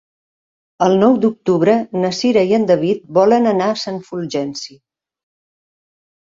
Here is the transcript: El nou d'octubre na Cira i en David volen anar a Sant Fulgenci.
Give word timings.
El 0.85 0.95
nou 1.01 1.17
d'octubre 1.25 1.75
na 2.03 2.09
Cira 2.19 2.43
i 2.53 2.55
en 2.59 2.65
David 2.71 3.05
volen 3.19 3.51
anar 3.53 3.69
a 3.75 3.77
Sant 3.83 4.01
Fulgenci. 4.09 4.79